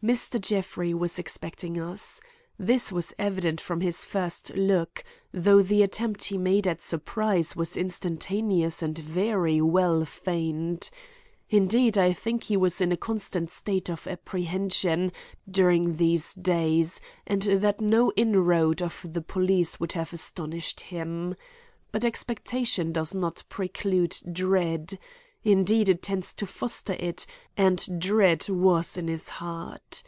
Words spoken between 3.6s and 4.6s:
from his first